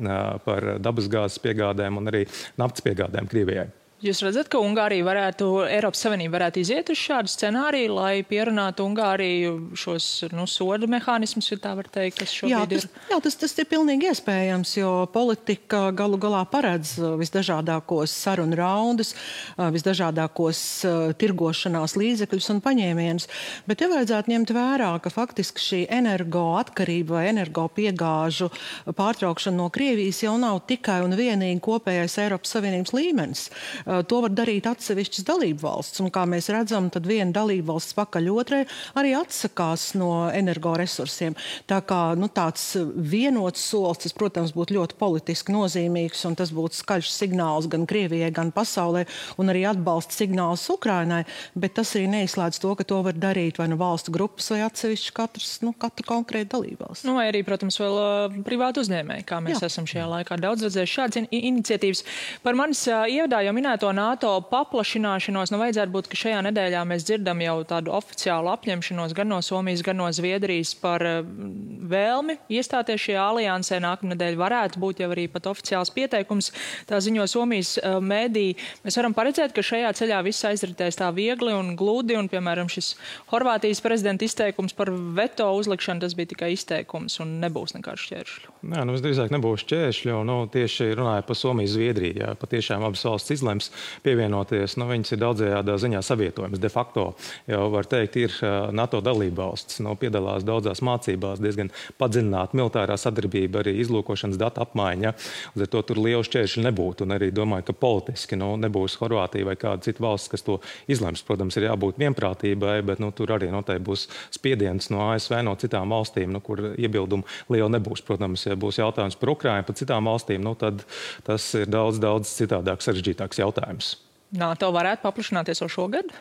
par 0.44 0.76
dabasgāzes 0.82 1.42
piegādēm 1.44 2.02
un 2.02 2.12
arī 2.12 2.26
naftas 2.60 2.84
piegādēm 2.86 3.28
Krievijai. 3.30 3.68
Jūs 4.04 4.18
redzat, 4.20 4.50
ka 4.52 4.60
Ungārija 4.60 5.06
varētu, 5.06 5.46
Eiropas 5.72 6.02
Savienība 6.04 6.34
varētu 6.34 6.60
iziet 6.60 6.90
uz 6.92 6.98
šādu 7.00 7.30
scenāriju, 7.32 7.94
lai 7.96 8.18
pierunātu 8.28 8.84
Ungāriju 8.84 9.52
šos 9.72 10.26
nu, 10.36 10.44
soda 10.44 10.84
mehānismus, 10.90 11.48
ja 11.48 11.56
tā 11.62 11.72
var 11.78 11.88
teikt, 11.88 12.18
kas 12.20 12.34
šobrīd 12.36 12.52
jā, 12.52 12.66
tas, 12.68 12.84
ir? 12.84 13.06
Jā, 13.08 13.18
tas, 13.24 13.38
tas 13.40 13.56
ir 13.56 13.68
pilnīgi 13.70 14.10
iespējams, 14.10 14.74
jo 14.76 14.90
politika 15.14 15.86
galu 15.96 16.18
galā 16.20 16.42
paredz 16.52 16.92
uh, 17.00 17.14
visdažādākos 17.16 18.12
sarunu 18.12 18.58
raundus, 18.60 19.14
uh, 19.54 19.70
visdažādākos 19.72 20.60
uh, 20.84 20.98
tirgošanās 21.16 21.96
līdzekļus 21.96 22.50
un 22.52 22.60
paņēmienus. 22.68 23.30
Bet 23.64 23.80
te 23.80 23.88
vajadzētu 23.88 24.34
ņemt 24.34 24.54
vērā, 24.58 24.90
ka 25.00 25.14
faktiski 25.14 25.64
šī 25.70 25.80
energo 26.02 26.44
atkarība 26.60 27.16
vai 27.16 27.24
energo 27.32 27.64
piegāžu 27.72 28.52
pārtraukšana 28.92 29.56
no 29.56 29.72
Krievijas 29.72 30.20
jau 30.26 30.36
nav 30.36 30.60
tikai 30.68 31.00
un 31.08 31.16
vienīgi 31.16 31.64
kopējais 31.64 32.20
Eiropas 32.26 32.52
Savienības 32.58 32.96
līmenis. 33.00 33.48
Eh, 33.86 34.02
to 34.10 34.18
var 34.24 34.32
darīt 34.34 34.66
atsevišķas 34.66 35.26
dalību 35.28 35.62
valsts. 35.62 36.00
Un, 36.02 36.10
kā 36.14 36.24
mēs 36.28 36.50
redzam, 36.50 36.88
tad 36.90 37.06
viena 37.06 37.30
dalību 37.34 37.70
valsts 37.70 37.94
pakaļ 37.96 38.30
otrai 38.34 38.64
arī 38.98 39.12
atsakās 39.14 39.92
no 39.98 40.26
energoresursiem. 40.34 41.36
Tā 41.70 41.78
kā 41.86 42.00
nu, 42.18 42.26
tāds 42.26 42.74
vienots 42.96 43.62
solis, 43.62 44.02
tas, 44.02 44.14
protams, 44.16 44.54
būtu 44.56 44.76
ļoti 44.78 44.98
politiski 44.98 45.54
nozīmīgs, 45.54 46.24
un 46.26 46.34
tas 46.38 46.50
būtu 46.54 46.80
skaļš 46.80 47.12
signāls 47.14 47.70
gan 47.70 47.86
Krievijai, 47.86 48.32
gan 48.34 48.50
pasaulē, 48.54 49.04
un 49.38 49.52
arī 49.54 49.62
atbalsta 49.70 50.18
signāls 50.18 50.66
Ukrainai, 50.72 51.22
bet 51.54 51.76
tas 51.78 51.94
arī 51.94 52.08
neizslēdz 52.16 52.58
to, 52.62 52.74
ka 52.78 52.86
to 52.88 53.00
var 53.06 53.14
darīt 53.14 53.60
vai 53.62 53.68
nu 53.70 53.78
valstu 53.78 54.14
grupas 54.14 54.50
vai 54.50 54.64
atsevišķi 54.66 55.14
katrs, 55.14 55.52
nu, 55.62 55.72
katra 55.78 56.08
konkrēta 56.10 56.56
dalībvalsts. 56.56 57.06
Nu, 57.06 57.14
vai 57.20 57.28
arī, 57.30 57.44
protams, 57.46 57.78
vēl 57.78 58.00
uh, 58.02 58.36
privāti 58.46 58.82
uzņēmēji, 58.82 59.26
kā 59.28 59.38
mēs 59.44 59.62
Jā. 59.62 59.70
esam 59.70 59.86
šajā 59.86 60.08
laikā 60.10 60.40
daudz 60.42 60.66
redzējuši 60.66 60.98
šādas 60.98 61.22
in 61.22 61.30
iniciatīvas. 61.30 62.02
Par 62.42 62.58
manis 62.58 62.82
uh, 62.90 63.06
ievadā 63.06 63.44
jau 63.46 63.54
minēt 63.56 63.75
minēto 63.76 63.92
NATO 63.92 64.40
paplašināšanos, 64.48 65.50
nu 65.52 65.58
vajadzētu 65.60 65.92
būt, 65.92 66.06
ka 66.08 66.16
šajā 66.16 66.40
nedēļā 66.48 66.80
mēs 66.88 67.04
dzirdam 67.04 67.40
jau 67.44 67.60
tādu 67.68 67.92
oficiālu 67.92 68.48
apņemšanos 68.54 69.12
gan 69.12 69.28
no 69.28 69.40
Somijas, 69.44 69.82
gan 69.84 69.98
no 70.00 70.08
Zviedrijas 70.08 70.72
par 70.80 71.02
uh, 71.04 71.20
vēlmi 71.20 72.38
iestāties 72.48 73.02
šajā 73.04 73.20
aliansē. 73.20 73.80
Nākamnedēļ 73.84 74.38
varētu 74.40 74.80
būt 74.80 75.02
jau 75.02 75.10
arī 75.12 75.26
pat 75.28 75.50
oficiāls 75.50 75.92
pieteikums. 75.92 76.52
Tā 76.88 77.00
ziņo 77.04 77.26
Somijas 77.28 77.76
uh, 77.82 77.98
mēdī. 78.00 78.56
Mēs 78.84 78.96
varam 78.96 79.12
paredzēt, 79.12 79.52
ka 79.52 79.60
šajā 79.60 79.92
ceļā 80.00 80.22
viss 80.24 80.46
aizritēs 80.48 80.96
tā 80.96 81.10
viegli 81.12 81.52
un 81.52 81.74
gludi, 81.76 82.16
un, 82.16 82.30
piemēram, 82.32 82.72
šis 82.72 82.94
Horvātijas 83.28 83.84
prezidenta 83.84 84.24
izteikums 84.24 84.72
par 84.76 84.88
veto 84.88 85.50
uzlikšanu, 85.58 86.00
tas 86.06 86.16
bija 86.16 86.32
tikai 86.32 86.54
izteikums 86.56 87.20
un 87.20 87.36
nebūs 87.44 87.76
nekādu 87.76 88.06
šķēršļu. 88.06 88.56
Nē, 88.72 88.86
nu, 88.88 88.96
visdrīzāk 88.96 89.36
nebūs 89.36 89.66
šķēršļu. 89.66 90.16
Nu, 90.26 90.40
tieši 90.52 90.94
runāja 90.96 91.26
par 91.28 91.38
Somiju, 91.38 91.74
Zviedriju. 91.76 92.22
Jā, 92.22 92.32
patiešām 92.40 92.86
abas 92.86 93.04
valsts 93.06 93.34
izlems 93.36 93.65
pievienoties. 94.06 94.76
Nu, 94.80 94.88
viņas 94.90 95.14
ir 95.14 95.22
daudzējādā 95.22 95.76
ziņā 95.82 96.02
savietojamas. 96.06 96.62
De 96.62 96.70
facto 96.72 97.08
jau 97.50 97.62
var 97.72 97.88
teikt, 97.90 98.18
ir 98.20 98.36
NATO 98.76 99.00
dalība 99.04 99.44
valsts. 99.44 99.80
Nu, 99.84 99.94
piedalās 100.00 100.46
daudzās 100.46 100.82
mācībās, 100.86 101.42
diezgan 101.42 101.72
padziļināta 102.00 102.56
militārā 102.58 102.96
sadarbība, 103.00 103.62
arī 103.62 103.76
izlūkošanas 103.82 104.40
datu 104.40 104.62
apmaiņa. 104.64 105.14
Līdz 105.54 105.66
ar 105.66 105.72
to 105.72 105.82
tur 105.90 106.00
liela 106.02 106.24
šķēršļa 106.26 106.66
nebūtu. 106.68 107.06
Un 107.06 107.16
arī 107.16 107.30
domāju, 107.34 107.68
ka 107.70 107.76
politiski 107.86 108.38
nu, 108.38 108.54
nebūs 108.60 108.98
Horvātija 109.00 109.48
vai 109.48 109.56
kāda 109.60 109.84
cita 109.86 110.04
valsts, 110.04 110.30
kas 110.32 110.44
to 110.46 110.58
izlems. 110.90 111.24
Protams, 111.26 111.56
ir 111.58 111.68
jābūt 111.68 112.00
vienprātībai, 112.02 112.78
bet 112.86 113.02
nu, 113.02 113.12
tur 113.16 113.34
arī 113.36 113.50
noteikti 113.52 113.86
būs 113.86 114.06
spiediens 114.34 114.90
no 114.92 115.02
ASV, 115.10 115.38
no 115.46 115.56
citām 115.60 115.94
valstīm, 115.94 116.32
nu, 116.34 116.42
kur 116.44 116.62
iebildumu 116.74 117.26
liela 117.52 117.70
nebūs. 117.76 118.04
Protams, 118.06 118.46
ja 118.48 118.56
būs 118.58 118.80
jautājums 118.80 119.18
par 119.20 119.34
Ukrajinu, 119.34 119.66
par 119.66 119.78
citām 119.78 120.10
valstīm, 120.10 120.44
nu, 120.44 120.54
tad 120.58 120.84
tas 121.26 121.48
ir 121.58 121.70
daudz, 121.70 122.00
daudz 122.02 122.30
citādāks, 122.38 122.88
sarežģītāks 122.88 123.42
jautājums. 123.42 123.55
times. 123.56 124.05
NATO 124.40 124.72
varētu 124.74 125.06
paplašināties 125.06 125.62
jau 125.64 125.70
šogad? 125.72 126.14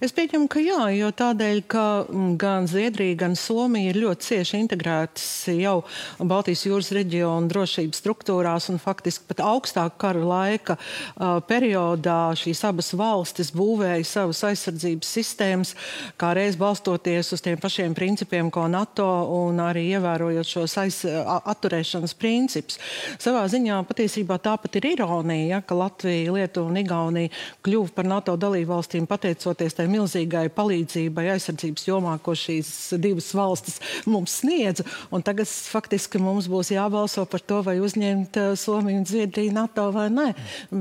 Es 0.00 0.14
pieņemu, 0.14 0.46
ka 0.50 0.60
jā, 0.62 0.78
jo 0.94 1.08
tādēļ, 1.14 1.60
ka 1.70 1.84
mm, 2.06 2.34
gan 2.40 2.68
Zviedrija, 2.70 3.16
gan 3.24 3.34
Somija 3.38 3.92
ir 3.92 3.98
ļoti 4.00 4.28
cieši 4.28 4.60
integrētas 4.62 5.26
jau 5.52 5.82
Baltijas 6.18 6.64
jūras 6.66 6.90
reģiona 6.94 7.50
drošības 7.50 8.00
struktūrās 8.02 8.68
un 8.72 8.80
faktiski 8.82 9.26
pat 9.28 9.42
augstāk 9.44 9.98
kara 10.00 10.22
laika 10.24 10.78
uh, 10.78 11.38
periodā 11.48 12.30
šīs 12.38 12.62
abas 12.68 12.92
valstis 12.98 13.52
būvēja 13.54 14.06
savas 14.08 14.42
aizsardzības 14.50 15.12
sistēmas, 15.18 15.74
kā 16.20 16.32
reiz 16.38 16.58
balstoties 16.60 17.32
uz 17.34 17.44
tiem 17.44 17.58
pašiem 17.60 17.96
principiem, 17.98 18.52
ko 18.54 18.68
NATO 18.70 19.08
un 19.40 19.60
arī 19.62 19.88
ievērojot 19.96 20.48
šos 20.48 20.78
aiz, 20.84 21.00
atturēšanas 21.08 22.16
principus. 22.18 22.78
Savā 23.20 23.44
ziņā 23.50 23.80
patiesībā 23.88 24.38
tāpat 24.42 24.80
ir 24.80 24.92
ironija, 24.94 25.58
ja, 25.58 25.60
ka 25.64 25.76
Latvija, 25.78 26.32
Lietuva 26.38 26.70
un 26.70 26.80
Igaunija 26.80 27.34
kļuva 27.64 27.92
par 27.94 28.08
NATO 28.08 28.34
dalību 28.40 28.72
valstīm 28.72 29.06
pateicoties 29.08 29.76
tai 29.78 29.88
milzīgai 29.90 30.46
palīdzībai 30.54 31.28
aizsardzības 31.34 31.88
jomā, 31.88 32.16
ko 32.22 32.34
šīs 32.38 32.70
divas 33.00 33.30
valstis 33.36 33.78
mums 34.06 34.38
sniedza. 34.42 34.86
Un 35.14 35.24
tagad 35.26 35.48
faktiski 35.48 36.20
mums 36.22 36.48
būs 36.50 36.72
jābalso 36.74 37.24
par 37.30 37.44
to, 37.44 37.60
vai 37.66 37.78
uzņemt 37.82 38.40
uh, 38.40 38.52
Somiju 38.58 39.02
un 39.02 39.08
Zviedriju 39.08 39.54
NATO 39.56 39.88
vai 39.94 40.08
nē. 40.12 40.28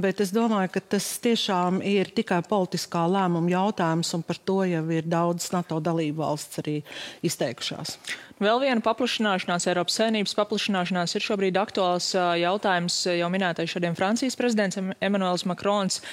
Bet 0.04 0.22
es 0.24 0.34
domāju, 0.36 0.74
ka 0.76 0.84
tas 0.96 1.10
tiešām 1.24 1.82
ir 1.86 2.12
tikai 2.16 2.42
politiskā 2.48 3.06
lēmuma 3.12 3.54
jautājums, 3.54 4.14
un 4.18 4.26
par 4.28 4.42
to 4.44 4.62
jau 4.68 4.86
ir 4.94 5.08
daudz 5.08 5.52
NATO 5.56 5.82
dalību 5.84 6.24
valsts 6.24 6.64
arī 6.64 6.80
izteikušās. 7.28 7.98
Vēl 8.38 8.60
viena 8.62 8.84
paplašināšanās, 8.86 9.66
Eiropas 9.72 9.96
Savienības 9.98 10.36
paplašināšanās 10.38 11.16
ir 11.18 11.24
šobrīd 11.26 11.56
aktuāls 11.58 12.12
jautājums 12.38 13.00
jau 13.10 13.30
minētais 13.34 13.72
šodien 13.72 13.98
Francijas 13.98 14.38
prezidents 14.38 14.78
Emmanuels 14.78 15.46
Macrons 15.50 16.04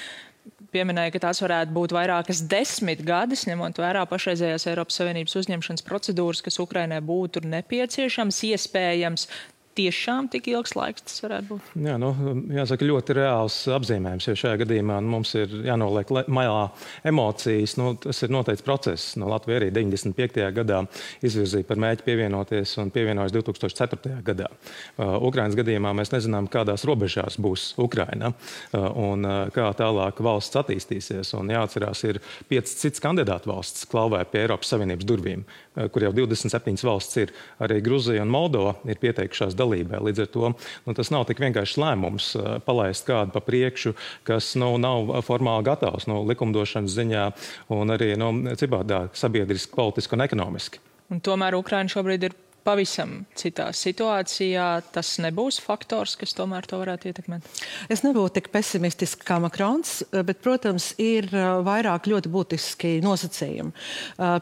pieminēja, 0.73 1.13
ka 1.15 1.21
tās 1.27 1.43
varētu 1.45 1.75
būt 1.77 1.93
vairākas 1.95 2.41
desmit 2.49 3.03
gadus, 3.05 3.45
ņemot 3.49 3.77
vērā 3.81 4.07
pašreizējās 4.09 4.67
Eiropas 4.73 4.99
Savienības 5.01 5.37
uzņemšanas 5.41 5.85
procedūras, 5.87 6.41
kas 6.45 6.59
Ukrainai 6.65 7.03
būtu 7.05 7.45
nepieciešams, 7.45 8.41
iespējams 8.51 9.29
tiešām 9.77 10.29
tik 10.33 10.49
ilgs 10.53 10.75
laiks 10.77 11.05
tas 11.07 11.23
varētu 11.25 11.49
būt? 11.51 11.71
Jā, 11.87 11.97
nu, 12.01 12.11
jāsaka, 12.55 12.87
ļoti 12.87 13.17
reāls 13.19 13.57
apzīmējums, 13.75 14.29
jo 14.29 14.37
šajā 14.39 14.61
gadījumā 14.63 15.01
nu, 15.03 15.13
mums 15.17 15.35
ir 15.39 15.53
jānoliek 15.67 16.11
mailā 16.33 16.69
emocijas. 17.07 17.77
Nu, 17.81 17.93
tas 18.01 18.23
ir 18.25 18.33
noteikts 18.35 18.65
process. 18.67 19.15
Nu, 19.21 19.29
Latvija 19.33 19.61
arī 19.63 19.71
95. 19.75 20.47
gadā 20.57 20.81
izvirzīja 21.25 21.67
par 21.69 21.81
mēģi 21.83 22.07
pievienoties 22.07 22.77
un 22.83 22.93
pievienojas 22.95 23.35
2004. 23.35 24.21
gadā. 24.27 24.51
Uh, 24.97 25.17
Ukrainas 25.29 25.59
gadījumā 25.59 25.95
mēs 25.97 26.15
nezinām, 26.15 26.49
kādās 26.53 26.87
robežās 26.89 27.39
būs 27.43 27.73
Ukraina 27.83 28.33
uh, 28.33 28.89
un 28.91 29.27
uh, 29.27 29.37
kā 29.55 29.69
tālāk 29.79 30.23
valsts 30.25 30.61
attīstīsies. 30.63 31.35
Un 31.39 31.53
jāatcerās, 31.55 32.05
ir 32.09 32.21
piecas 32.51 32.77
citas 32.81 33.03
kandidātu 33.05 33.51
valsts 33.51 33.89
klauvē 33.91 34.23
pie 34.31 34.45
Eiropas 34.45 34.71
Savienības 34.75 35.09
durvīm, 35.09 35.45
uh, 35.45 35.89
kur 35.93 36.07
jau 36.07 36.15
27 36.15 36.87
valsts 36.87 37.23
ir. 37.25 37.35
Arī 37.65 37.81
Gruzija 37.85 38.23
un 38.25 38.33
Moldova 38.33 38.77
ir 38.89 39.01
pieteikušās 39.03 39.57
dalībai. 39.65 40.03
Līdz 40.05 40.25
ar 40.25 40.31
to 40.37 40.53
nu, 40.55 40.95
tas 40.95 41.11
nav 41.15 41.27
tik 41.29 41.43
vienkāršs 41.43 41.81
lēmums 41.81 42.31
uh, 42.39 42.55
palaist 42.65 43.09
kādu 43.09 43.35
pa 43.35 43.43
priekšu, 43.45 43.97
kas 44.29 44.53
nu, 44.61 44.75
nav 44.79 45.17
formāli 45.27 45.67
gatavs 45.67 46.09
nu, 46.11 46.23
likumdošanas 46.29 46.95
ziņā 46.95 47.29
un 47.75 47.97
arī 47.97 48.15
nu, 48.21 48.31
citādāk 48.61 49.19
sabiedriski, 49.19 49.75
politiski 49.75 50.19
un 50.19 50.29
ekonomiski. 50.29 50.85
Un 51.13 51.21
tomēr 51.25 51.57
Ukraina 51.59 51.91
šobrīd 51.93 52.29
ir 52.31 52.35
pavisam 52.65 53.25
citā 53.39 53.69
situācijā, 53.77 54.69
tas 54.95 55.15
nebūs 55.23 55.61
faktors, 55.63 56.17
kas 56.21 56.35
tomēr 56.37 56.67
to 56.69 56.79
varētu 56.81 57.11
ietekmēt? 57.11 57.47
Es 57.93 58.03
nebūtu 58.07 58.39
tik 58.39 58.51
pesimistiski 58.55 59.27
kā 59.29 59.39
Makrons, 59.45 60.01
bet, 60.15 60.41
protams, 60.45 60.93
ir 61.01 61.29
vairāk 61.67 62.09
ļoti 62.11 62.33
būtiski 62.33 62.95
nosacījumi. 63.05 63.75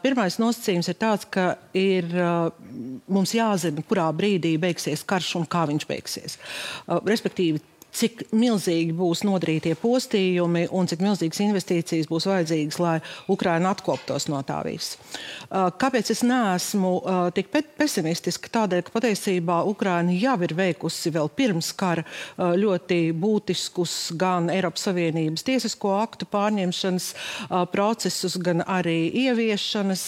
Pirmais 0.03 0.39
nosacījums 0.41 0.89
ir 0.91 0.99
tāds, 1.01 1.27
ka 1.27 1.53
ir 1.77 2.09
mums 3.11 3.35
jāzina, 3.35 3.83
kurā 3.87 4.07
brīdī 4.15 4.55
beigsies 4.61 5.05
karš 5.07 5.35
un 5.41 5.47
kā 5.49 5.65
viņš 5.69 5.87
beigsies. 5.89 6.39
Respektīvi, 6.87 7.61
cik 7.93 8.25
milzīgi 8.33 8.93
būs 8.97 9.23
nodarītie 9.27 9.75
postījumi 9.79 10.65
un 10.73 10.89
cik 10.89 11.03
milzīgas 11.03 11.41
investīcijas 11.45 12.09
būs 12.09 12.27
vajadzīgas, 12.29 12.79
lai 12.81 12.95
Ukraina 13.31 13.73
atkoptos 13.73 14.27
no 14.31 14.41
tā 14.45 14.59
visa. 14.65 14.97
Uh, 15.53 15.69
kāpēc 15.79 16.09
es 16.13 16.23
neesmu 16.25 16.93
uh, 16.99 17.27
tik 17.35 17.51
pesimistiska? 17.53 18.51
Tādēļ, 18.53 18.83
ka 18.87 18.95
patiesībā 18.95 19.61
Ukraina 19.69 20.13
jau 20.15 20.35
ir 20.45 20.55
veikusi 20.57 21.13
vēl 21.13 21.29
pirms 21.37 21.71
kara 21.77 22.05
uh, 22.05 22.53
ļoti 22.57 22.99
būtiskus 23.17 24.13
gan 24.19 24.49
Eiropas 24.53 24.87
Savienības 24.89 25.45
tiesisko 25.45 25.93
aktu 26.01 26.27
pārņemšanas 26.31 27.05
procesus, 27.71 28.35
gan 28.41 28.63
arī 28.67 29.07
ieviešanas 29.23 30.03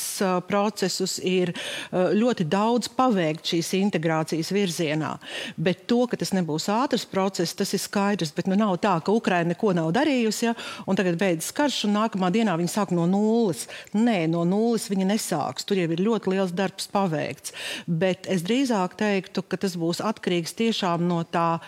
procesus. 0.49 1.17
Ir 1.23 1.51
ļoti 1.91 2.45
daudz 2.49 2.89
paveikt 2.95 3.51
šīs 3.51 3.71
integrācijas 3.77 4.51
virzienā. 4.55 5.15
Bet 5.57 5.85
to, 5.89 6.01
ka 6.09 6.19
tas 6.19 6.33
nebūs 6.35 6.67
ātrs 6.73 7.05
process, 7.09 7.55
tas 7.57 7.74
ir 7.75 7.83
skaidrs, 7.83 8.33
bet 8.35 8.49
nu, 8.49 8.57
nav 8.59 8.77
tā, 8.83 8.95
ka 9.03 9.13
Ukraina 9.15 9.53
neko 9.53 9.73
nav 9.77 9.91
darījusi, 9.95 10.47
ja, 10.47 10.53
un 10.87 10.97
tagad 10.97 11.19
beidzas 11.21 11.53
karš, 11.55 11.81
un 11.87 11.95
nākamā 11.99 12.31
dienā 12.33 12.55
viņi 12.59 12.71
sāk 12.71 12.93
no 12.95 13.05
nulles. 13.09 13.65
Nē, 13.95 14.25
no 14.31 14.45
nulles 14.47 14.87
viņi 14.91 15.09
nesāks. 15.11 15.67
Tur 15.67 15.81
jau 15.81 15.89
ir 15.91 16.03
ļoti 16.05 16.33
liels 16.33 16.55
darbs 16.55 16.89
paveikts. 16.93 17.55
Bet 17.85 18.29
es 18.31 18.45
drīzāk 18.47 18.97
teiktu, 18.99 19.45
ka 19.45 19.59
tas 19.61 19.77
būs 19.79 20.01
atkarīgs 20.05 20.55
tiešām 20.57 21.05
no 21.09 21.21
tā, 21.27 21.59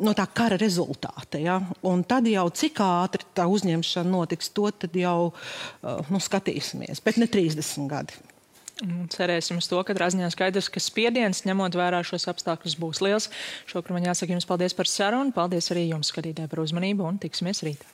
no 0.00 0.14
tā 0.16 0.26
kara 0.34 0.58
rezultāta. 0.60 1.40
Ja? 1.40 1.60
Un 1.86 2.04
tad 2.08 2.28
jau 2.30 2.46
cik 2.50 2.82
ātri 2.84 3.26
tā 3.36 3.48
uzņemšana 3.50 4.10
notiks, 4.10 4.52
to 4.54 4.70
jau 4.98 5.18
uh, 5.30 6.12
nu, 6.12 6.20
skatīsimies. 6.22 7.02
Bet 7.04 7.20
ne 7.20 7.30
30 7.30 7.90
gadi. 7.90 8.33
Cerēsim 9.14 9.60
uz 9.62 9.68
to, 9.70 9.78
ka 9.86 9.94
Razņā 9.94 10.26
skaidrs, 10.34 10.68
ka 10.72 10.82
spiediens, 10.82 11.44
ņemot 11.46 11.76
vērā 11.78 12.00
šos 12.06 12.26
apstākļus, 12.32 12.74
būs 12.82 13.02
liels. 13.06 13.30
Šobrīd 13.70 13.94
man 13.94 14.08
jāsaka 14.10 14.34
jums 14.34 14.48
paldies 14.50 14.74
par 14.74 14.90
sarunu, 14.90 15.30
paldies 15.36 15.70
arī 15.70 15.86
jums, 15.92 16.10
skatītāji, 16.10 16.50
par 16.50 16.64
uzmanību 16.64 17.06
un 17.06 17.20
tiksimies 17.22 17.62
rīt. 17.66 17.86